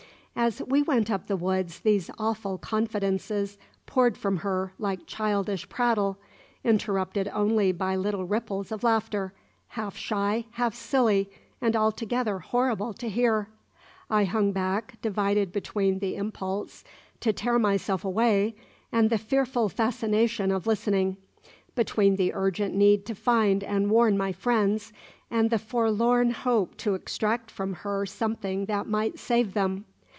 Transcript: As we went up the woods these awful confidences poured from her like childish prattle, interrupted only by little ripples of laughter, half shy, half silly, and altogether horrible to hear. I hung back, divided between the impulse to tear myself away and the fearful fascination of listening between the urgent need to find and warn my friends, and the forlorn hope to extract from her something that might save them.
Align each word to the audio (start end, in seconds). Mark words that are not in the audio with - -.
As 0.33 0.59
we 0.63 0.81
went 0.81 1.11
up 1.11 1.27
the 1.27 1.37
woods 1.37 1.81
these 1.81 2.09
awful 2.17 2.57
confidences 2.57 3.59
poured 3.85 4.17
from 4.17 4.37
her 4.37 4.73
like 4.79 5.05
childish 5.05 5.69
prattle, 5.69 6.17
interrupted 6.63 7.27
only 7.31 7.71
by 7.71 7.95
little 7.95 8.25
ripples 8.25 8.71
of 8.71 8.81
laughter, 8.81 9.33
half 9.67 9.95
shy, 9.95 10.45
half 10.51 10.73
silly, 10.73 11.29
and 11.59 11.75
altogether 11.75 12.39
horrible 12.39 12.91
to 12.93 13.09
hear. 13.09 13.49
I 14.09 14.23
hung 14.23 14.51
back, 14.51 14.99
divided 15.01 15.51
between 15.51 15.99
the 15.99 16.15
impulse 16.15 16.83
to 17.19 17.31
tear 17.31 17.59
myself 17.59 18.03
away 18.03 18.55
and 18.91 19.09
the 19.09 19.19
fearful 19.19 19.69
fascination 19.69 20.49
of 20.49 20.65
listening 20.65 21.17
between 21.75 22.15
the 22.15 22.33
urgent 22.33 22.73
need 22.73 23.05
to 23.07 23.13
find 23.13 23.63
and 23.63 23.91
warn 23.91 24.17
my 24.17 24.31
friends, 24.31 24.91
and 25.29 25.51
the 25.51 25.59
forlorn 25.59 26.31
hope 26.31 26.77
to 26.77 26.95
extract 26.95 27.51
from 27.51 27.73
her 27.73 28.07
something 28.07 28.65
that 28.65 28.87
might 28.87 29.19
save 29.19 29.53
them. 29.53 29.85